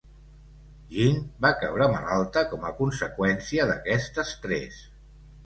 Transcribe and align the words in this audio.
Jean 0.93 1.19
va 1.45 1.51
caure 1.63 1.87
malalta 1.91 2.43
com 2.55 2.65
a 2.71 2.73
conseqüència 2.81 3.69
d"aquest 3.75 4.21
estrès. 4.27 4.83